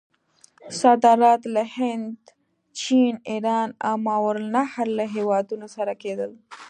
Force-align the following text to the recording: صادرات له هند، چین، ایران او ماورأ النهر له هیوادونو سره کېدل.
صادرات 0.79 1.41
له 1.55 1.63
هند، 1.77 2.17
چین، 2.81 3.13
ایران 3.31 3.69
او 3.87 3.95
ماورأ 4.07 4.41
النهر 4.43 4.87
له 4.97 5.05
هیوادونو 5.15 5.67
سره 5.75 5.93
کېدل. 6.01 6.31